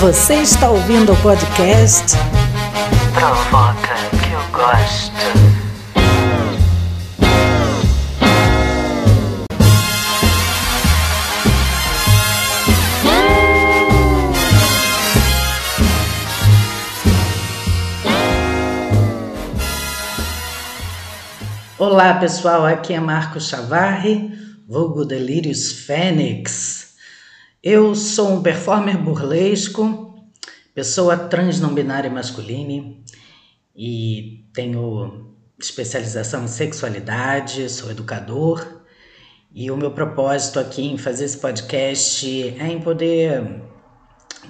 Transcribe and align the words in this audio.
Você 0.00 0.34
está 0.34 0.70
ouvindo 0.70 1.12
o 1.12 1.16
podcast 1.22 2.16
Provoca 3.12 3.96
que 4.22 4.32
eu 4.32 4.40
gosto. 4.52 5.12
Olá 21.76 22.14
pessoal, 22.14 22.64
aqui 22.64 22.94
é 22.94 23.00
Marco 23.00 23.40
Chavarri, 23.40 24.30
vulgo 24.68 25.04
Delírios 25.04 25.72
Fênix. 25.72 26.87
Eu 27.62 27.94
sou 27.94 28.34
um 28.34 28.42
performer 28.42 28.96
burlesco, 28.96 30.14
pessoa 30.74 31.16
trans 31.16 31.58
não 31.60 31.74
binária 31.74 32.08
masculina 32.08 32.94
e 33.74 34.44
tenho 34.52 35.34
especialização 35.58 36.44
em 36.44 36.48
sexualidade, 36.48 37.68
sou 37.68 37.90
educador 37.90 38.82
e 39.52 39.70
o 39.70 39.76
meu 39.76 39.90
propósito 39.90 40.60
aqui 40.60 40.82
em 40.82 40.96
fazer 40.96 41.24
esse 41.24 41.38
podcast 41.38 42.26
é 42.58 42.68
em 42.68 42.80
poder 42.80 43.62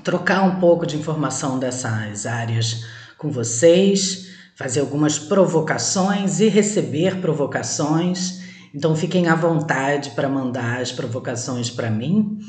trocar 0.05 0.43
um 0.43 0.61
pouco 0.61 0.87
de 0.87 0.97
informação 0.97 1.59
dessas 1.59 2.27
áreas 2.27 2.85
com 3.17 3.31
vocês 3.31 4.29
fazer 4.59 4.81
algumas 4.81 5.21
provocações 5.21 6.41
e 6.41 6.49
receber 6.49 7.21
provocações. 7.21 8.41
Então 8.75 8.97
fiquem 8.97 9.29
à 9.29 9.37
vontade 9.37 10.11
para 10.11 10.29
mandar 10.29 10.81
as 10.81 10.91
provocações 10.91 11.71
para 11.71 11.89
mim. 11.89 12.41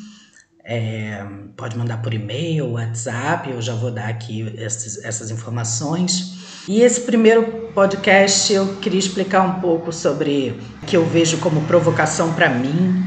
É, 0.72 1.25
pode 1.58 1.75
mandar 1.75 2.00
por 2.00 2.14
e-mail, 2.14 2.73
WhatsApp, 2.73 3.50
eu 3.50 3.59
já 3.59 3.73
vou 3.73 3.89
dar 3.89 4.08
aqui 4.08 4.53
essas, 4.56 5.03
essas 5.03 5.31
informações. 5.31 6.64
E 6.67 6.81
esse 6.81 7.02
primeiro 7.02 7.72
podcast 7.73 8.53
eu 8.53 8.76
queria 8.76 9.00
explicar 9.00 9.42
um 9.42 9.59
pouco 9.61 9.92
sobre 9.92 10.61
o 10.84 10.86
que 10.86 10.95
eu 10.95 11.03
vejo 11.08 11.39
como 11.39 11.66
provocação 11.66 12.36
para 12.36 12.50
mim, 12.50 13.03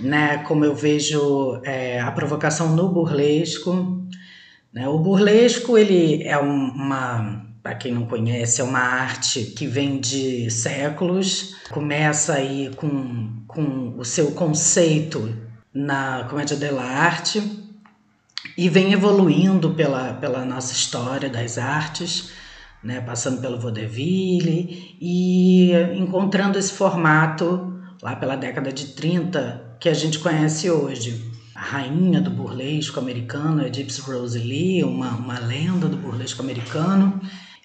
né? 0.00 0.38
Como 0.38 0.64
eu 0.64 0.74
vejo 0.74 1.60
é, 1.64 2.00
a 2.00 2.10
provocação 2.10 2.74
no 2.74 2.88
burlesco. 2.88 4.02
Né? 4.72 4.88
O 4.88 4.98
burlesco 4.98 5.76
ele 5.76 6.22
é 6.22 6.38
um, 6.38 6.70
uma 6.70 7.44
para 7.62 7.74
quem 7.74 7.92
não 7.92 8.06
conhece, 8.06 8.62
é 8.62 8.64
uma 8.64 8.80
arte 8.80 9.52
que 9.54 9.66
vem 9.66 10.00
de 10.00 10.50
séculos. 10.50 11.56
Começa 11.68 12.32
aí 12.32 12.70
com, 12.74 13.44
com 13.46 13.98
o 13.98 14.04
seu 14.04 14.30
conceito 14.30 15.51
na 15.74 16.24
comédia 16.28 16.56
dell'arte 16.56 17.42
e 18.56 18.68
vem 18.68 18.92
evoluindo 18.92 19.70
pela, 19.74 20.14
pela 20.14 20.44
nossa 20.44 20.72
história 20.72 21.28
das 21.30 21.56
artes, 21.56 22.30
né, 22.82 23.00
passando 23.00 23.40
pelo 23.40 23.58
vaudeville 23.58 24.96
e 25.00 25.72
encontrando 25.96 26.58
esse 26.58 26.72
formato 26.72 27.72
lá 28.02 28.16
pela 28.16 28.36
década 28.36 28.72
de 28.72 28.88
30 28.88 29.76
que 29.78 29.88
a 29.88 29.94
gente 29.94 30.18
conhece 30.18 30.70
hoje. 30.70 31.30
A 31.54 31.60
rainha 31.60 32.20
do 32.20 32.30
burlesco 32.30 32.98
americano 32.98 33.64
é 33.64 33.72
Gypsy 33.72 34.00
Rose 34.00 34.38
Lee, 34.38 34.82
uma, 34.82 35.10
uma 35.10 35.38
lenda 35.38 35.88
do 35.88 35.96
burlesco 35.96 36.42
americano, 36.42 37.20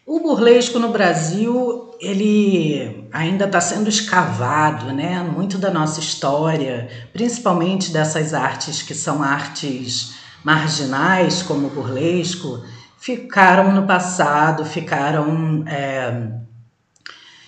o 0.06 0.20
burlesco 0.20 0.80
no 0.80 0.90
Brasil, 0.90 1.92
ele 2.00 2.97
ainda 3.12 3.46
está 3.46 3.62
sendo 3.62 3.90
escavado, 3.90 4.94
né? 4.94 5.22
Muito 5.24 5.58
da 5.58 5.72
nossa 5.72 6.00
história, 6.00 6.88
principalmente 7.14 7.92
dessas 7.92 8.34
artes 8.34 8.82
que 8.82 8.94
são 8.94 9.24
artes 9.24 10.16
marginais, 10.44 11.42
como 11.42 11.68
o 11.68 11.70
burlesco, 11.70 12.64
ficaram 12.98 13.74
no 13.74 13.86
passado, 13.86 14.66
ficaram 14.66 15.64
é, 15.68 16.32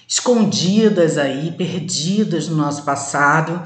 escondidas 0.07 1.17
aí, 1.17 1.51
perdidas 1.51 2.47
no 2.47 2.57
nosso 2.57 2.83
passado, 2.83 3.61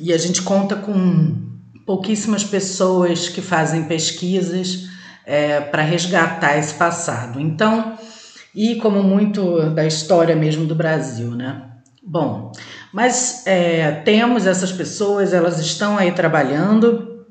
e 0.00 0.12
a 0.12 0.18
gente 0.18 0.42
conta 0.42 0.76
com 0.76 1.48
pouquíssimas 1.86 2.44
pessoas 2.44 3.28
que 3.28 3.40
fazem 3.40 3.84
pesquisas 3.84 4.88
é, 5.24 5.60
para 5.60 5.82
resgatar 5.82 6.56
esse 6.56 6.74
passado. 6.74 7.40
Então, 7.40 7.98
e 8.54 8.76
como 8.76 9.02
muito 9.02 9.70
da 9.70 9.86
história 9.86 10.34
mesmo 10.34 10.64
do 10.64 10.74
Brasil, 10.74 11.30
né? 11.30 11.62
Bom, 12.02 12.52
mas 12.92 13.46
é, 13.46 13.92
temos 14.04 14.46
essas 14.46 14.72
pessoas, 14.72 15.32
elas 15.32 15.58
estão 15.58 15.98
aí 15.98 16.12
trabalhando 16.12 17.26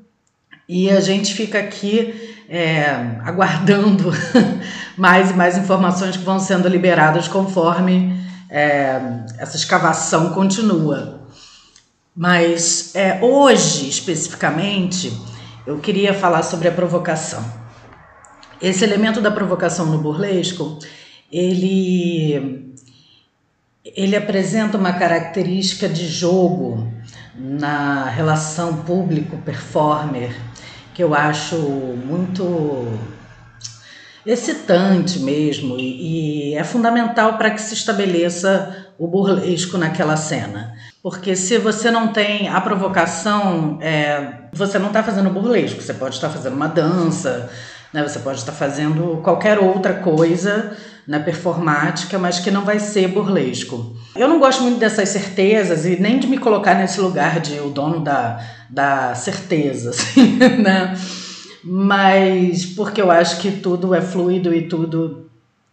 e 0.68 0.88
a 0.88 1.00
gente 1.00 1.34
fica 1.34 1.58
aqui 1.58 2.36
é, 2.48 2.86
aguardando 3.24 4.12
mais 4.96 5.30
e 5.30 5.34
mais 5.34 5.58
informações 5.58 6.16
que 6.16 6.24
vão 6.24 6.38
sendo 6.38 6.68
liberadas 6.68 7.26
conforme 7.26 8.18
é, 8.48 9.00
essa 9.38 9.56
escavação 9.56 10.30
continua. 10.32 11.26
Mas 12.16 12.94
é, 12.94 13.18
hoje, 13.22 13.88
especificamente, 13.88 15.12
eu 15.66 15.78
queria 15.78 16.14
falar 16.14 16.42
sobre 16.42 16.68
a 16.68 16.72
provocação. 16.72 17.44
Esse 18.60 18.84
elemento 18.84 19.20
da 19.20 19.30
provocação 19.30 19.86
no 19.86 19.98
burlesco 19.98 20.78
ele, 21.30 22.74
ele 23.84 24.16
apresenta 24.16 24.78
uma 24.78 24.92
característica 24.92 25.88
de 25.88 26.06
jogo 26.06 26.92
na 27.34 28.04
relação 28.08 28.82
público-performer 28.82 30.34
que 30.98 31.04
eu 31.04 31.14
acho 31.14 31.56
muito 31.56 32.98
excitante 34.26 35.20
mesmo 35.20 35.78
e, 35.78 36.50
e 36.50 36.54
é 36.56 36.64
fundamental 36.64 37.38
para 37.38 37.52
que 37.52 37.62
se 37.62 37.72
estabeleça 37.72 38.88
o 38.98 39.06
burlesco 39.06 39.78
naquela 39.78 40.16
cena. 40.16 40.74
Porque 41.00 41.36
se 41.36 41.56
você 41.56 41.88
não 41.88 42.08
tem 42.08 42.48
a 42.48 42.60
provocação, 42.60 43.78
é, 43.80 44.40
você 44.52 44.76
não 44.76 44.88
está 44.88 45.02
fazendo 45.02 45.30
burlesco, 45.30 45.80
você 45.80 45.94
pode 45.94 46.16
estar 46.16 46.30
fazendo 46.30 46.54
uma 46.54 46.66
dança, 46.66 47.48
né? 47.92 48.02
você 48.02 48.18
pode 48.18 48.40
estar 48.40 48.50
fazendo 48.50 49.20
qualquer 49.22 49.60
outra 49.60 49.94
coisa 49.94 50.76
na 51.08 51.18
performática, 51.18 52.18
mas 52.18 52.38
que 52.38 52.50
não 52.50 52.66
vai 52.66 52.78
ser 52.78 53.08
burlesco. 53.08 53.96
Eu 54.14 54.28
não 54.28 54.38
gosto 54.38 54.62
muito 54.62 54.78
dessas 54.78 55.08
certezas 55.08 55.86
e 55.86 55.98
nem 55.98 56.18
de 56.18 56.26
me 56.26 56.36
colocar 56.36 56.74
nesse 56.74 57.00
lugar 57.00 57.40
de 57.40 57.58
o 57.60 57.70
dono 57.70 58.00
da, 58.00 58.38
da 58.68 59.14
certeza, 59.14 59.88
assim, 59.90 60.36
né? 60.36 60.94
Mas 61.64 62.66
porque 62.66 63.00
eu 63.00 63.10
acho 63.10 63.40
que 63.40 63.50
tudo 63.50 63.94
é 63.94 64.02
fluido 64.02 64.52
e 64.52 64.68
tudo 64.68 65.30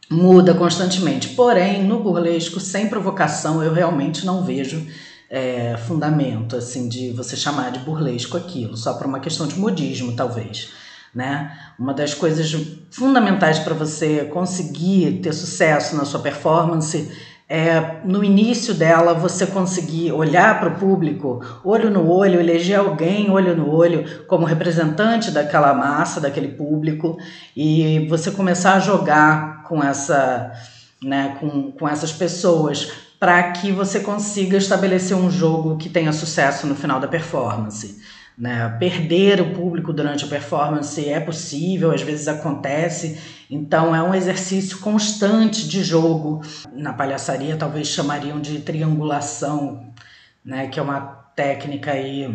muda 0.09 0.53
constantemente. 0.53 1.29
Porém, 1.29 1.83
no 1.83 1.99
burlesco, 1.99 2.61
sem 2.61 2.87
provocação, 2.87 3.61
eu 3.61 3.73
realmente 3.73 4.25
não 4.25 4.41
vejo 4.41 4.87
é, 5.29 5.75
fundamento 5.85 6.55
assim 6.55 6.87
de 6.87 7.11
você 7.11 7.35
chamar 7.35 7.71
de 7.71 7.79
burlesco 7.79 8.37
aquilo, 8.37 8.77
só 8.77 8.93
por 8.93 9.05
uma 9.05 9.19
questão 9.19 9.45
de 9.45 9.59
modismo, 9.59 10.13
talvez 10.13 10.69
né? 11.15 11.57
Uma 11.79 11.93
das 11.93 12.13
coisas 12.13 12.53
fundamentais 12.91 13.57
para 13.57 13.73
você 13.73 14.25
conseguir 14.25 15.21
ter 15.23 15.33
sucesso 15.33 15.95
na 15.95 16.03
sua 16.03 16.19
performance 16.19 17.09
é 17.47 18.01
no 18.03 18.23
início 18.23 18.73
dela 18.73 19.13
você 19.13 19.45
conseguir 19.45 20.11
olhar 20.11 20.59
para 20.59 20.69
o 20.69 20.75
público, 20.75 21.41
olho 21.63 21.91
no 21.91 22.09
olho, 22.09 22.39
eleger 22.39 22.79
alguém 22.79 23.29
olho 23.29 23.55
no 23.55 23.69
olho 23.69 24.25
como 24.27 24.45
representante 24.45 25.31
daquela 25.31 25.73
massa, 25.73 26.19
daquele 26.19 26.49
público 26.49 27.17
e 27.55 28.07
você 28.09 28.31
começar 28.31 28.73
a 28.73 28.79
jogar 28.79 29.63
com 29.63 29.81
essa, 29.81 30.51
né, 31.03 31.37
com, 31.39 31.71
com 31.71 31.87
essas 31.87 32.11
pessoas 32.11 32.91
para 33.19 33.51
que 33.51 33.71
você 33.71 33.99
consiga 33.99 34.57
estabelecer 34.57 35.15
um 35.15 35.29
jogo 35.29 35.77
que 35.77 35.87
tenha 35.87 36.11
sucesso 36.11 36.67
no 36.67 36.75
final 36.75 36.99
da 36.99 37.07
performance. 37.07 38.01
Né? 38.37 38.67
Perder 38.79 39.39
o 39.41 39.53
público 39.53 39.93
durante 39.93 40.25
a 40.25 40.27
performance 40.27 41.07
é 41.07 41.19
possível, 41.19 41.91
às 41.91 42.01
vezes 42.01 42.27
acontece, 42.27 43.17
então 43.49 43.95
é 43.95 44.03
um 44.03 44.13
exercício 44.13 44.79
constante 44.79 45.67
de 45.67 45.83
jogo. 45.83 46.41
Na 46.73 46.91
palhaçaria, 46.91 47.55
talvez 47.55 47.87
chamariam 47.87 48.41
de 48.41 48.59
triangulação, 48.59 49.87
né? 50.43 50.67
que 50.67 50.79
é 50.79 50.83
uma 50.83 50.99
técnica 51.35 51.91
aí, 51.91 52.27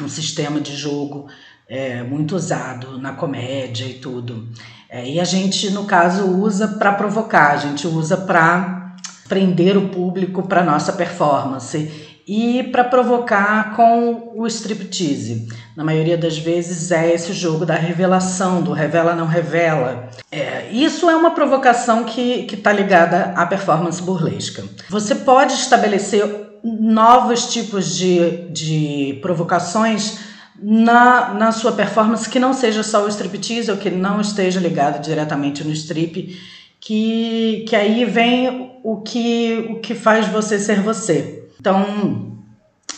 um 0.00 0.08
sistema 0.08 0.60
de 0.60 0.74
jogo 0.74 1.28
é, 1.68 2.02
muito 2.02 2.36
usado 2.36 2.98
na 2.98 3.12
comédia 3.12 3.84
e 3.84 3.94
tudo. 3.94 4.48
É, 4.88 5.08
e 5.08 5.20
a 5.20 5.24
gente, 5.24 5.70
no 5.70 5.84
caso, 5.84 6.24
usa 6.26 6.68
para 6.68 6.92
provocar, 6.92 7.52
a 7.52 7.56
gente 7.56 7.86
usa 7.86 8.16
para 8.16 8.94
prender 9.28 9.76
o 9.76 9.88
público 9.88 10.44
para 10.44 10.62
nossa 10.62 10.92
performance 10.92 12.05
e 12.26 12.64
para 12.64 12.82
provocar 12.82 13.76
com 13.76 14.32
o 14.34 14.46
striptease. 14.48 15.46
Na 15.76 15.84
maioria 15.84 16.18
das 16.18 16.36
vezes 16.36 16.90
é 16.90 17.14
esse 17.14 17.32
jogo 17.32 17.64
da 17.64 17.74
revelação, 17.74 18.62
do 18.62 18.72
revela 18.72 19.14
não 19.14 19.26
revela. 19.26 20.08
É, 20.32 20.68
isso 20.72 21.08
é 21.08 21.14
uma 21.14 21.30
provocação 21.30 22.02
que 22.02 22.46
está 22.52 22.72
ligada 22.72 23.32
à 23.36 23.46
performance 23.46 24.02
burlesca. 24.02 24.64
Você 24.90 25.14
pode 25.14 25.52
estabelecer 25.52 26.24
novos 26.64 27.46
tipos 27.46 27.96
de, 27.96 28.48
de 28.50 29.18
provocações 29.22 30.18
na, 30.60 31.32
na 31.34 31.52
sua 31.52 31.72
performance 31.72 32.28
que 32.28 32.40
não 32.40 32.52
seja 32.52 32.82
só 32.82 33.04
o 33.04 33.08
striptease 33.08 33.70
ou 33.70 33.76
que 33.76 33.90
não 33.90 34.20
esteja 34.20 34.58
ligado 34.58 35.00
diretamente 35.00 35.62
no 35.62 35.72
strip, 35.72 36.36
que, 36.80 37.64
que 37.68 37.76
aí 37.76 38.04
vem 38.04 38.72
o 38.82 38.96
que, 38.96 39.68
o 39.70 39.80
que 39.80 39.94
faz 39.94 40.26
você 40.26 40.58
ser 40.58 40.80
você. 40.80 41.45
Então, 41.66 42.38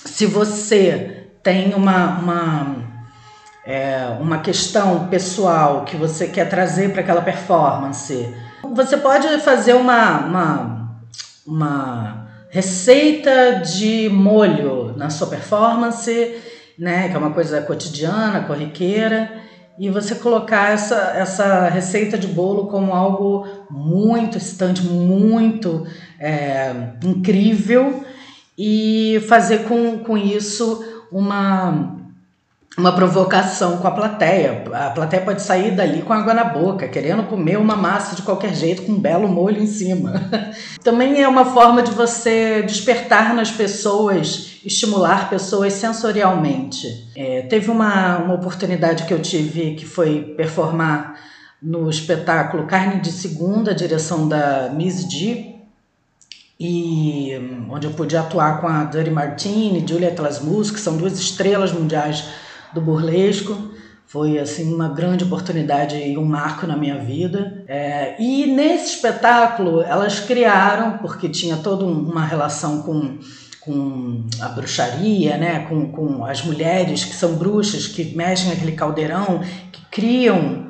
se 0.04 0.26
você 0.26 1.30
tem 1.42 1.72
uma, 1.72 2.18
uma, 2.18 2.76
é, 3.64 4.14
uma 4.20 4.40
questão 4.40 5.08
pessoal 5.08 5.86
que 5.86 5.96
você 5.96 6.26
quer 6.26 6.50
trazer 6.50 6.92
para 6.92 7.00
aquela 7.00 7.22
performance, 7.22 8.28
você 8.74 8.98
pode 8.98 9.26
fazer 9.40 9.72
uma, 9.72 10.18
uma, 10.18 11.00
uma 11.46 12.28
receita 12.50 13.62
de 13.64 14.10
molho 14.10 14.94
na 14.98 15.08
sua 15.08 15.28
performance 15.28 16.36
né, 16.78 17.08
que 17.08 17.14
é 17.14 17.18
uma 17.18 17.30
coisa 17.30 17.62
cotidiana, 17.62 18.42
corriqueira, 18.42 19.32
e 19.78 19.88
você 19.88 20.14
colocar 20.14 20.72
essa, 20.72 21.14
essa 21.16 21.70
receita 21.70 22.18
de 22.18 22.26
bolo 22.26 22.66
como 22.66 22.92
algo 22.92 23.46
muito 23.70 24.36
excitante, 24.36 24.82
muito 24.82 25.86
é, 26.20 26.70
incrível, 27.02 28.04
e 28.58 29.22
fazer 29.28 29.58
com, 29.64 29.98
com 29.98 30.18
isso 30.18 30.84
uma 31.12 31.96
uma 32.78 32.92
provocação 32.92 33.78
com 33.78 33.88
a 33.88 33.90
plateia. 33.90 34.62
A 34.72 34.90
plateia 34.90 35.24
pode 35.24 35.42
sair 35.42 35.72
dali 35.72 36.00
com 36.00 36.12
água 36.12 36.32
na 36.32 36.44
boca, 36.44 36.86
querendo 36.86 37.24
comer 37.24 37.58
uma 37.58 37.74
massa 37.74 38.14
de 38.14 38.22
qualquer 38.22 38.54
jeito 38.54 38.82
com 38.82 38.92
um 38.92 39.00
belo 39.00 39.26
molho 39.26 39.60
em 39.60 39.66
cima. 39.66 40.22
Também 40.84 41.20
é 41.20 41.26
uma 41.26 41.44
forma 41.44 41.82
de 41.82 41.90
você 41.90 42.62
despertar 42.62 43.34
nas 43.34 43.50
pessoas, 43.50 44.60
estimular 44.64 45.28
pessoas 45.28 45.72
sensorialmente. 45.72 47.10
É, 47.16 47.42
teve 47.42 47.68
uma, 47.68 48.18
uma 48.18 48.34
oportunidade 48.34 49.02
que 49.04 49.12
eu 49.12 49.20
tive 49.20 49.74
que 49.74 49.84
foi 49.84 50.34
performar 50.36 51.16
no 51.60 51.90
espetáculo 51.90 52.68
Carne 52.68 53.00
de 53.00 53.10
Segunda, 53.10 53.74
direção 53.74 54.28
da 54.28 54.70
Miss 54.72 55.04
D, 55.04 55.47
e 56.58 57.32
onde 57.70 57.86
eu 57.86 57.92
pude 57.92 58.16
atuar 58.16 58.60
com 58.60 58.66
a 58.66 58.82
Dori 58.84 59.10
Martini, 59.10 59.86
Juliette 59.86 60.20
Lasmus, 60.20 60.70
que 60.70 60.80
são 60.80 60.96
duas 60.96 61.18
estrelas 61.18 61.72
mundiais 61.72 62.24
do 62.74 62.80
burlesco. 62.80 63.56
Foi 64.06 64.38
assim 64.38 64.72
uma 64.74 64.88
grande 64.88 65.22
oportunidade 65.22 65.96
e 65.96 66.16
um 66.16 66.24
marco 66.24 66.66
na 66.66 66.76
minha 66.76 66.98
vida. 66.98 67.62
É, 67.68 68.16
e 68.18 68.46
nesse 68.46 68.94
espetáculo 68.94 69.82
elas 69.82 70.18
criaram, 70.18 70.98
porque 70.98 71.28
tinha 71.28 71.58
toda 71.58 71.84
uma 71.84 72.24
relação 72.24 72.82
com, 72.82 73.18
com 73.60 74.24
a 74.40 74.48
bruxaria, 74.48 75.36
né? 75.36 75.66
com, 75.68 75.92
com 75.92 76.24
as 76.24 76.42
mulheres 76.42 77.04
que 77.04 77.14
são 77.14 77.34
bruxas, 77.34 77.86
que 77.86 78.16
mexem 78.16 78.50
aquele 78.50 78.72
caldeirão, 78.72 79.42
que 79.70 79.82
criam 79.90 80.68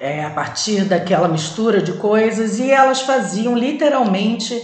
é, 0.00 0.24
a 0.24 0.30
partir 0.30 0.84
daquela 0.84 1.28
mistura 1.28 1.80
de 1.82 1.92
coisas, 1.92 2.58
e 2.58 2.70
elas 2.70 3.02
faziam 3.02 3.56
literalmente 3.56 4.58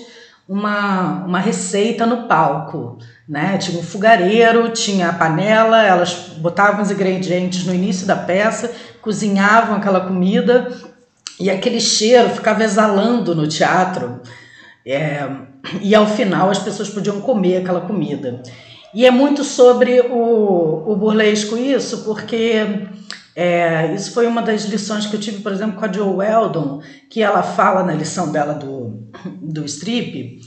uma, 0.48 1.24
uma 1.24 1.38
receita 1.38 2.06
no 2.06 2.28
palco. 2.28 2.98
Né? 3.28 3.58
Tinha 3.58 3.78
um 3.78 3.82
fogareiro, 3.82 4.70
tinha 4.70 5.08
a 5.08 5.12
panela, 5.12 5.82
elas 5.82 6.14
botavam 6.38 6.82
os 6.82 6.90
ingredientes 6.90 7.64
no 7.64 7.74
início 7.74 8.06
da 8.06 8.16
peça, 8.16 8.70
cozinhavam 9.00 9.76
aquela 9.76 10.00
comida 10.00 10.70
e 11.40 11.50
aquele 11.50 11.80
cheiro 11.80 12.30
ficava 12.30 12.62
exalando 12.62 13.34
no 13.34 13.48
teatro. 13.48 14.20
É, 14.86 15.26
e 15.80 15.94
ao 15.94 16.06
final 16.06 16.50
as 16.50 16.58
pessoas 16.58 16.90
podiam 16.90 17.20
comer 17.20 17.58
aquela 17.58 17.80
comida. 17.80 18.42
E 18.92 19.04
é 19.04 19.10
muito 19.10 19.42
sobre 19.42 20.00
o, 20.00 20.84
o 20.86 20.94
burlesco 20.94 21.56
isso, 21.56 22.04
porque 22.04 22.86
é, 23.34 23.92
isso 23.92 24.12
foi 24.12 24.26
uma 24.26 24.40
das 24.40 24.64
lições 24.66 25.06
que 25.06 25.16
eu 25.16 25.20
tive, 25.20 25.40
por 25.40 25.50
exemplo, 25.50 25.76
com 25.76 25.84
a 25.84 25.92
Joe 25.92 26.16
Weldon, 26.16 26.80
que 27.10 27.20
ela 27.20 27.42
fala 27.42 27.82
na 27.82 27.92
lição 27.92 28.30
dela 28.30 28.54
do, 28.54 28.83
do 29.40 29.64
strip, 29.64 30.40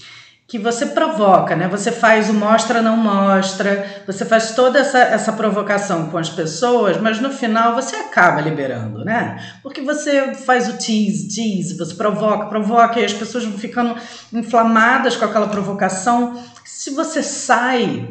que 0.47 0.57
você 0.57 0.85
provoca, 0.85 1.57
né? 1.57 1.67
Você 1.67 1.91
faz 1.91 2.29
o 2.29 2.33
mostra 2.33 2.81
não 2.81 2.95
mostra, 2.95 4.03
você 4.07 4.23
faz 4.23 4.51
toda 4.51 4.79
essa, 4.79 4.99
essa 4.99 5.33
provocação 5.33 6.09
com 6.09 6.17
as 6.17 6.29
pessoas, 6.29 6.95
mas 7.01 7.19
no 7.19 7.29
final 7.29 7.75
você 7.75 7.97
acaba 7.97 8.39
liberando, 8.39 9.03
né? 9.03 9.43
Porque 9.61 9.81
você 9.81 10.33
faz 10.33 10.69
o 10.69 10.77
tease, 10.77 11.27
tease, 11.27 11.77
você 11.77 11.93
provoca, 11.95 12.45
provoca 12.45 12.97
e 12.97 13.03
as 13.03 13.11
pessoas 13.11 13.43
vão 13.43 13.57
ficando 13.57 13.97
inflamadas 14.31 15.17
com 15.17 15.25
aquela 15.25 15.49
provocação. 15.49 16.41
Se 16.63 16.91
você 16.91 17.21
sai, 17.21 18.09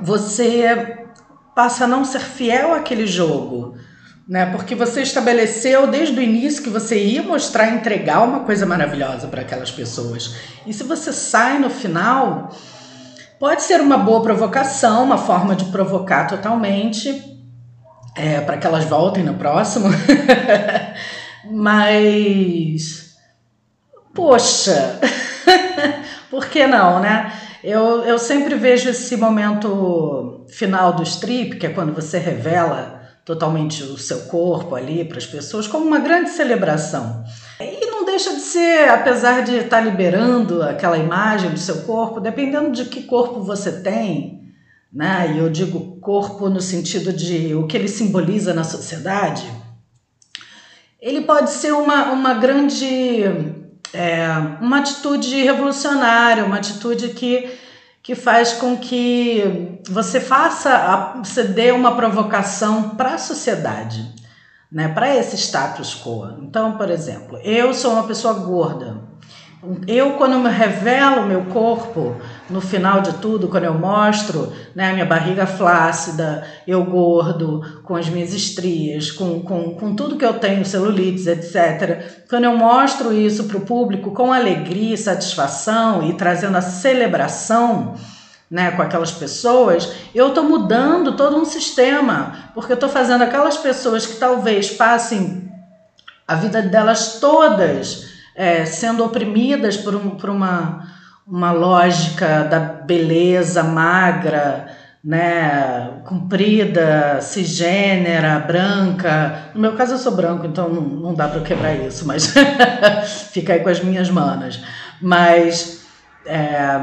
você 0.00 1.06
passa 1.54 1.84
a 1.84 1.88
não 1.88 2.04
ser 2.04 2.20
fiel 2.20 2.74
àquele 2.74 3.06
jogo 3.06 3.76
né? 4.28 4.46
Porque 4.46 4.74
você 4.74 5.02
estabeleceu 5.02 5.86
desde 5.86 6.18
o 6.18 6.22
início 6.22 6.62
que 6.62 6.70
você 6.70 6.98
ia 6.98 7.22
mostrar, 7.22 7.68
entregar 7.68 8.22
uma 8.22 8.40
coisa 8.40 8.66
maravilhosa 8.66 9.28
para 9.28 9.42
aquelas 9.42 9.70
pessoas. 9.70 10.34
E 10.66 10.72
se 10.72 10.82
você 10.82 11.12
sai 11.12 11.58
no 11.58 11.70
final, 11.70 12.50
pode 13.38 13.62
ser 13.62 13.80
uma 13.80 13.96
boa 13.96 14.22
provocação, 14.22 15.04
uma 15.04 15.18
forma 15.18 15.54
de 15.54 15.66
provocar 15.66 16.26
totalmente, 16.26 17.22
é, 18.16 18.40
para 18.40 18.56
que 18.56 18.66
elas 18.66 18.84
voltem 18.84 19.22
no 19.22 19.34
próximo. 19.34 19.88
Mas, 21.48 23.14
poxa, 24.12 24.98
por 26.28 26.46
que 26.46 26.66
não, 26.66 26.98
né? 26.98 27.32
Eu, 27.62 28.04
eu 28.04 28.18
sempre 28.18 28.56
vejo 28.56 28.88
esse 28.88 29.16
momento 29.16 30.44
final 30.48 30.92
do 30.94 31.04
strip, 31.04 31.56
que 31.56 31.66
é 31.66 31.70
quando 31.70 31.92
você 31.92 32.18
revela 32.18 32.95
totalmente 33.26 33.82
o 33.82 33.98
seu 33.98 34.20
corpo 34.26 34.76
ali 34.76 35.04
para 35.04 35.18
as 35.18 35.26
pessoas, 35.26 35.66
como 35.66 35.84
uma 35.84 35.98
grande 35.98 36.30
celebração. 36.30 37.24
E 37.60 37.84
não 37.86 38.04
deixa 38.04 38.32
de 38.32 38.40
ser, 38.40 38.88
apesar 38.88 39.42
de 39.42 39.56
estar 39.56 39.78
tá 39.78 39.80
liberando 39.80 40.62
aquela 40.62 40.96
imagem 40.96 41.50
do 41.50 41.58
seu 41.58 41.82
corpo, 41.82 42.20
dependendo 42.20 42.70
de 42.70 42.84
que 42.84 43.02
corpo 43.02 43.42
você 43.42 43.82
tem, 43.82 44.52
né? 44.92 45.32
E 45.34 45.38
eu 45.38 45.50
digo 45.50 45.98
corpo 46.00 46.48
no 46.48 46.60
sentido 46.60 47.12
de 47.12 47.52
o 47.56 47.66
que 47.66 47.76
ele 47.76 47.88
simboliza 47.88 48.54
na 48.54 48.62
sociedade, 48.62 49.44
ele 51.00 51.22
pode 51.22 51.50
ser 51.50 51.72
uma, 51.72 52.12
uma 52.12 52.32
grande. 52.32 53.24
É, 53.92 54.26
uma 54.60 54.78
atitude 54.78 55.42
revolucionária, 55.42 56.44
uma 56.44 56.56
atitude 56.56 57.08
que 57.10 57.48
que 58.06 58.14
faz 58.14 58.52
com 58.52 58.76
que 58.76 59.80
você 59.90 60.20
faça, 60.20 61.14
você 61.24 61.42
dê 61.42 61.72
uma 61.72 61.96
provocação 61.96 62.90
para 62.90 63.14
a 63.14 63.18
sociedade, 63.18 64.14
né, 64.70 64.86
para 64.86 65.12
esse 65.16 65.36
status 65.36 66.00
quo. 66.04 66.38
Então, 66.40 66.76
por 66.78 66.88
exemplo, 66.88 67.36
eu 67.38 67.74
sou 67.74 67.94
uma 67.94 68.04
pessoa 68.04 68.34
gorda. 68.34 69.05
Eu, 69.88 70.12
quando 70.12 70.38
me 70.38 70.48
revelo 70.48 71.22
o 71.22 71.26
meu 71.26 71.46
corpo, 71.46 72.14
no 72.48 72.60
final 72.60 73.00
de 73.00 73.14
tudo, 73.14 73.48
quando 73.48 73.64
eu 73.64 73.74
mostro 73.74 74.52
né, 74.74 74.92
minha 74.92 75.04
barriga 75.04 75.44
flácida, 75.44 76.46
eu 76.66 76.84
gordo, 76.84 77.80
com 77.82 77.96
as 77.96 78.08
minhas 78.08 78.32
estrias, 78.32 79.10
com, 79.10 79.40
com, 79.40 79.74
com 79.74 79.96
tudo 79.96 80.16
que 80.16 80.24
eu 80.24 80.34
tenho, 80.34 80.64
celulites, 80.64 81.26
etc. 81.26 82.26
Quando 82.28 82.44
eu 82.44 82.56
mostro 82.56 83.12
isso 83.12 83.44
para 83.44 83.56
o 83.56 83.62
público 83.62 84.12
com 84.12 84.32
alegria 84.32 84.94
e 84.94 84.98
satisfação 84.98 86.08
e 86.08 86.14
trazendo 86.14 86.56
a 86.56 86.62
celebração, 86.62 87.94
né, 88.48 88.70
com 88.70 88.82
aquelas 88.82 89.10
pessoas, 89.10 89.92
eu 90.14 90.28
estou 90.28 90.44
mudando 90.44 91.16
todo 91.16 91.36
um 91.36 91.44
sistema, 91.44 92.50
porque 92.54 92.72
eu 92.72 92.76
estou 92.76 92.88
fazendo 92.88 93.22
aquelas 93.22 93.56
pessoas 93.56 94.06
que 94.06 94.16
talvez 94.16 94.70
passem 94.70 95.50
a 96.28 96.36
vida 96.36 96.62
delas 96.62 97.18
todas 97.18 98.15
é, 98.36 98.66
sendo 98.66 99.02
oprimidas 99.02 99.78
por, 99.78 99.94
um, 99.94 100.10
por 100.10 100.28
uma, 100.28 100.86
uma 101.26 101.50
lógica 101.52 102.44
da 102.44 102.60
beleza 102.60 103.62
magra, 103.62 104.68
né, 105.02 106.00
comprida, 106.04 107.20
cisgênera, 107.22 108.38
branca. 108.40 109.50
No 109.54 109.60
meu 109.60 109.72
caso 109.72 109.94
eu 109.94 109.98
sou 109.98 110.14
branco, 110.14 110.46
então 110.46 110.68
não, 110.68 110.82
não 110.82 111.14
dá 111.14 111.28
para 111.28 111.40
quebrar 111.40 111.74
isso, 111.74 112.06
mas 112.06 112.34
fica 113.32 113.54
aí 113.54 113.60
com 113.60 113.70
as 113.70 113.80
minhas 113.80 114.10
manas. 114.10 114.60
Mas 115.00 115.86
é, 116.26 116.78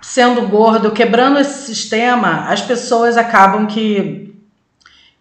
sendo 0.00 0.46
gordo, 0.46 0.92
quebrando 0.92 1.40
esse 1.40 1.66
sistema, 1.66 2.48
as 2.48 2.62
pessoas 2.62 3.16
acabam 3.16 3.66
que, 3.66 4.34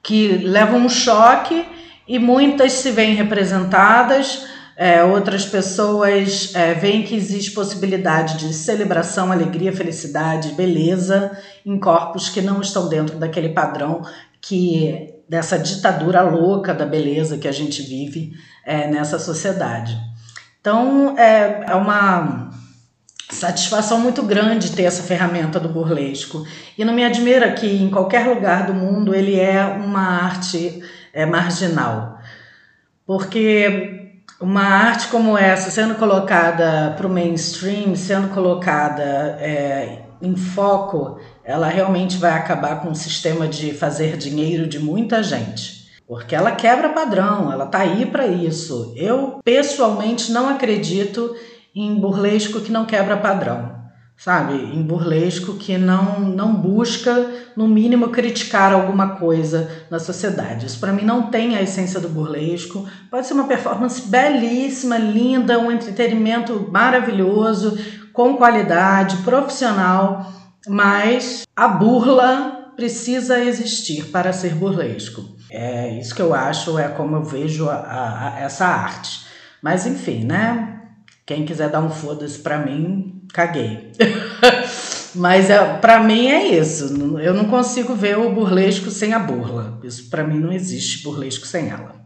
que 0.03 0.27
levam 0.27 0.81
um 0.81 0.89
choque 0.89 1.65
e 2.07 2.19
muitas 2.19 2.73
se 2.73 2.91
veem 2.91 3.15
representadas, 3.15 4.47
é, 4.79 5.03
outras 5.03 5.43
pessoas 5.43 6.53
é, 6.53 6.75
veem 6.75 7.01
que 7.01 7.15
existe 7.15 7.49
possibilidade 7.49 8.37
de 8.37 8.53
celebração, 8.53 9.31
alegria, 9.31 9.73
felicidade, 9.73 10.51
beleza 10.51 11.35
em 11.65 11.79
corpos 11.79 12.29
que 12.29 12.41
não 12.41 12.61
estão 12.61 12.87
dentro 12.87 13.17
daquele 13.17 13.49
padrão 13.49 14.03
que 14.39 15.15
dessa 15.27 15.57
ditadura 15.57 16.21
louca 16.21 16.75
da 16.75 16.85
beleza 16.85 17.39
que 17.39 17.47
a 17.47 17.51
gente 17.51 17.81
vive 17.81 18.33
é, 18.63 18.87
nessa 18.87 19.17
sociedade. 19.17 19.97
Então 20.61 21.17
é, 21.17 21.65
é 21.69 21.73
uma 21.73 22.51
satisfação 23.31 23.99
muito 23.99 24.21
grande 24.21 24.73
ter 24.73 24.83
essa 24.83 25.01
ferramenta 25.01 25.59
do 25.59 25.69
burlesco. 25.69 26.45
E 26.77 26.85
não 26.85 26.93
me 26.93 27.03
admira 27.03 27.51
que 27.51 27.65
em 27.65 27.89
qualquer 27.89 28.27
lugar 28.27 28.67
do 28.67 28.75
mundo 28.75 29.15
ele 29.15 29.39
é 29.39 29.65
uma 29.65 30.23
arte 30.23 30.83
é, 31.11 31.25
marginal. 31.25 32.19
Porque 33.07 33.96
uma 34.39 34.63
arte 34.63 35.07
como 35.07 35.37
essa, 35.37 35.71
sendo 35.71 35.95
colocada 35.95 36.93
para 36.95 37.07
o 37.07 37.09
mainstream, 37.09 37.95
sendo 37.95 38.29
colocada 38.29 39.03
é, 39.39 40.03
em 40.21 40.35
foco, 40.35 41.19
ela 41.43 41.67
realmente 41.67 42.17
vai 42.17 42.31
acabar 42.31 42.81
com 42.81 42.91
o 42.91 42.95
sistema 42.95 43.47
de 43.47 43.73
fazer 43.73 44.17
dinheiro 44.17 44.67
de 44.67 44.79
muita 44.79 45.23
gente. 45.23 45.87
Porque 46.07 46.35
ela 46.35 46.51
quebra 46.51 46.89
padrão, 46.89 47.51
ela 47.51 47.65
tá 47.65 47.79
aí 47.79 48.05
para 48.05 48.27
isso. 48.27 48.93
Eu 48.95 49.39
pessoalmente 49.43 50.31
não 50.31 50.49
acredito 50.49 51.35
em 51.75 51.95
burlesco 51.95 52.61
que 52.61 52.71
não 52.71 52.85
quebra 52.85 53.17
padrão, 53.17 53.76
sabe? 54.17 54.55
Em 54.55 54.81
burlesco 54.81 55.53
que 55.53 55.77
não 55.77 56.19
não 56.19 56.53
busca 56.55 57.31
no 57.55 57.67
mínimo 57.67 58.09
criticar 58.09 58.73
alguma 58.73 59.15
coisa 59.15 59.69
na 59.89 59.99
sociedade. 59.99 60.65
Isso 60.65 60.79
para 60.79 60.91
mim 60.91 61.03
não 61.03 61.29
tem 61.29 61.55
a 61.55 61.61
essência 61.61 61.99
do 61.99 62.09
burlesco. 62.09 62.87
Pode 63.11 63.27
ser 63.27 63.33
uma 63.33 63.47
performance 63.47 64.01
belíssima, 64.07 64.97
linda, 64.97 65.59
um 65.59 65.71
entretenimento 65.71 66.67
maravilhoso, 66.71 67.77
com 68.11 68.35
qualidade, 68.35 69.17
profissional, 69.17 70.33
mas 70.67 71.45
a 71.55 71.67
burla 71.67 72.73
precisa 72.75 73.39
existir 73.39 74.05
para 74.05 74.33
ser 74.33 74.55
burlesco. 74.55 75.23
É 75.49 75.89
isso 75.99 76.13
que 76.13 76.21
eu 76.21 76.33
acho, 76.33 76.77
é 76.77 76.87
como 76.89 77.15
eu 77.15 77.23
vejo 77.23 77.69
a, 77.69 78.35
a, 78.35 78.39
essa 78.39 78.65
arte. 78.65 79.25
Mas 79.61 79.85
enfim, 79.85 80.23
né? 80.25 80.77
Quem 81.27 81.43
quiser 81.43 81.69
dar 81.69 81.81
um 81.81 81.89
foda-se 81.89 82.39
pra 82.39 82.57
mim, 82.57 83.21
caguei. 83.33 83.91
Mas 85.13 85.49
é, 85.49 85.61
para 85.79 86.01
mim 86.01 86.27
é 86.27 86.57
isso. 86.57 86.85
Eu 87.19 87.33
não 87.33 87.49
consigo 87.49 87.93
ver 87.93 88.17
o 88.17 88.31
burlesco 88.31 88.89
sem 88.89 89.13
a 89.13 89.19
burla. 89.19 89.77
Isso 89.83 90.09
para 90.09 90.23
mim 90.23 90.39
não 90.39 90.53
existe 90.53 91.03
burlesco 91.03 91.45
sem 91.45 91.69
ela. 91.69 91.97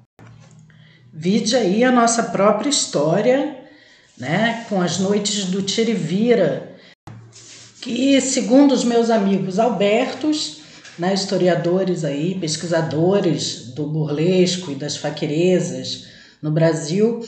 Vide 1.13 1.55
aí 1.55 1.83
a 1.83 1.91
nossa 1.91 2.23
própria 2.23 2.69
história, 2.69 3.57
né, 4.17 4.65
com 4.67 4.81
as 4.81 4.97
noites 4.97 5.45
do 5.45 5.61
Tirivira, 5.61 6.75
que 7.79 8.19
segundo 8.21 8.71
os 8.71 8.83
meus 8.83 9.11
amigos 9.11 9.59
Albertos, 9.59 10.61
né, 10.97 11.13
historiadores 11.13 12.03
aí, 12.03 12.39
pesquisadores 12.39 13.71
do 13.75 13.85
burlesco 13.85 14.71
e 14.71 14.75
das 14.75 14.97
faquerezas 14.97 16.07
no 16.41 16.49
Brasil, 16.49 17.21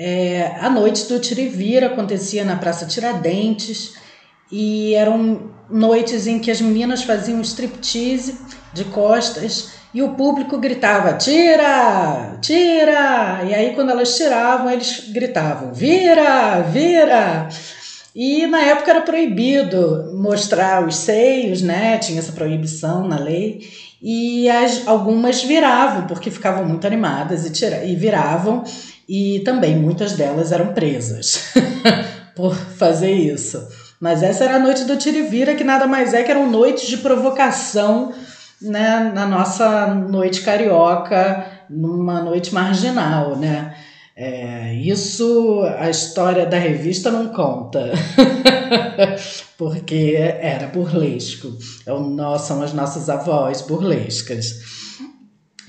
é, 0.00 0.54
a 0.60 0.70
noite 0.70 1.08
do 1.08 1.18
Tirivira 1.18 1.88
acontecia 1.88 2.44
na 2.44 2.54
Praça 2.54 2.86
Tiradentes 2.86 3.94
e 4.50 4.94
eram 4.94 5.50
noites 5.68 6.28
em 6.28 6.38
que 6.38 6.52
as 6.52 6.60
meninas 6.60 7.02
faziam 7.02 7.40
striptease 7.40 8.38
de 8.72 8.84
costas 8.84 9.70
e 9.92 10.00
o 10.00 10.10
público 10.10 10.56
gritava: 10.58 11.14
tira, 11.14 12.38
tira! 12.40 13.42
E 13.48 13.52
aí, 13.52 13.74
quando 13.74 13.90
elas 13.90 14.16
tiravam, 14.16 14.70
eles 14.70 15.10
gritavam: 15.12 15.72
vira, 15.72 16.60
vira! 16.60 17.48
E 18.14 18.46
na 18.46 18.60
época 18.60 18.92
era 18.92 19.00
proibido 19.00 20.12
mostrar 20.14 20.86
os 20.86 20.94
seios, 20.94 21.60
né? 21.60 21.98
Tinha 21.98 22.20
essa 22.20 22.32
proibição 22.32 23.08
na 23.08 23.18
lei. 23.18 23.68
E 24.00 24.48
as, 24.48 24.86
algumas 24.86 25.42
viravam, 25.42 26.06
porque 26.06 26.30
ficavam 26.30 26.64
muito 26.64 26.86
animadas 26.86 27.44
e, 27.44 27.50
tira, 27.50 27.84
e 27.84 27.96
viravam. 27.96 28.62
E 29.08 29.40
também 29.40 29.76
muitas 29.76 30.12
delas 30.12 30.52
eram 30.52 30.74
presas 30.74 31.52
por 32.36 32.54
fazer 32.54 33.12
isso. 33.12 33.66
Mas 34.00 34.22
essa 34.22 34.44
era 34.44 34.56
a 34.56 34.60
noite 34.60 34.84
do 34.84 34.96
Tirivira, 34.96 35.54
que 35.54 35.64
nada 35.64 35.86
mais 35.86 36.12
é 36.12 36.22
que 36.22 36.30
eram 36.30 36.50
noites 36.50 36.86
de 36.86 36.98
provocação 36.98 38.12
né, 38.60 39.10
na 39.14 39.26
nossa 39.26 39.86
noite 39.94 40.42
carioca, 40.42 41.46
numa 41.70 42.22
noite 42.22 42.52
marginal, 42.52 43.36
né? 43.36 43.74
É, 44.20 44.74
isso 44.74 45.62
a 45.78 45.88
história 45.88 46.44
da 46.44 46.58
revista 46.58 47.08
não 47.08 47.28
conta, 47.28 47.92
porque 49.56 50.16
era 50.16 50.66
burlesco. 50.66 51.56
É 51.86 51.92
o 51.92 52.38
são 52.38 52.60
as 52.60 52.72
nossas 52.72 53.08
avós 53.08 53.62
burlescas. 53.62 54.77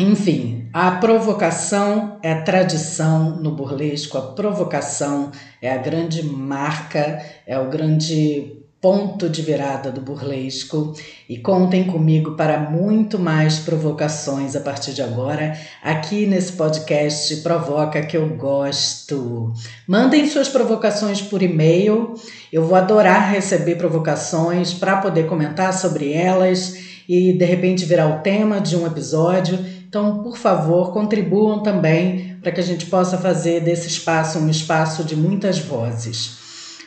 Enfim, 0.02 0.70
a 0.72 0.92
provocação 0.92 2.20
é 2.24 2.34
tradição 2.34 3.32
no 3.32 3.52
burlesco, 3.52 4.18
a 4.18 4.22
provocação 4.22 5.30
é 5.62 5.70
a 5.70 5.78
grande 5.78 6.24
marca, 6.24 7.22
é 7.46 7.60
o 7.60 7.70
grande 7.70 8.60
ponto 8.80 9.28
de 9.28 9.42
virada 9.42 9.92
do 9.92 10.00
burlesco 10.00 10.94
e 11.28 11.38
contem 11.38 11.84
comigo 11.84 12.38
para 12.38 12.58
muito 12.58 13.20
mais 13.20 13.60
provocações 13.60 14.56
a 14.56 14.62
partir 14.62 14.94
de 14.94 15.02
agora 15.02 15.58
aqui 15.84 16.26
nesse 16.26 16.54
podcast 16.54 17.36
Provoca 17.42 18.02
que 18.02 18.16
eu 18.16 18.38
gosto. 18.38 19.52
Mandem 19.86 20.26
suas 20.30 20.48
provocações 20.48 21.22
por 21.22 21.42
e-mail. 21.42 22.14
Eu 22.54 22.64
vou 22.64 22.78
adorar 22.78 23.34
receber 23.34 23.76
provocações 23.76 24.74
para 24.74 24.96
poder 24.96 25.28
comentar 25.28 25.74
sobre 25.74 26.14
elas 26.14 26.88
e 27.10 27.34
de 27.34 27.44
repente 27.44 27.84
virar 27.84 28.08
o 28.08 28.20
tema 28.22 28.62
de 28.62 28.78
um 28.78 28.88
episódio. 28.88 29.60
Então, 29.90 30.22
por 30.22 30.38
favor, 30.38 30.94
contribuam 30.94 31.64
também 31.64 32.38
para 32.44 32.52
que 32.52 32.60
a 32.60 32.64
gente 32.64 32.86
possa 32.86 33.18
fazer 33.18 33.62
desse 33.62 33.88
espaço 33.88 34.38
um 34.38 34.48
espaço 34.48 35.04
de 35.04 35.16
muitas 35.16 35.58
vozes. 35.58 36.38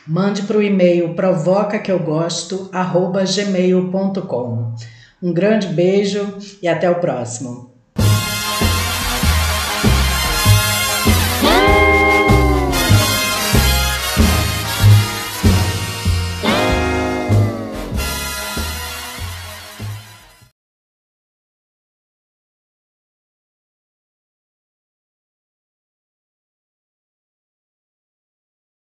Mande 0.07 0.43
para 0.43 0.57
o 0.57 0.63
e-mail 0.63 1.13
provoca. 1.13 1.83
Um 5.21 5.33
grande 5.33 5.67
beijo 5.67 6.37
e 6.61 6.67
até 6.67 6.89
o 6.89 7.01
próximo. 7.01 7.72